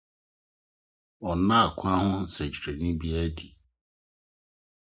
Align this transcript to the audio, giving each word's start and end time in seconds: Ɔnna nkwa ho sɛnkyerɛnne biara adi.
Ɔnna 1.29 1.57
nkwa 1.67 1.91
ho 2.03 2.09
sɛnkyerɛnne 2.33 2.89
biara 2.99 3.25
adi. 3.29 3.47